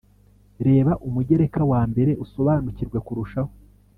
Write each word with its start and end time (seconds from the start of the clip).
Reba 0.67 0.91
Umugereka 1.07 1.61
wambere 1.71 2.11
usobanukirwe 2.23 2.97
kurushaho 3.05 3.51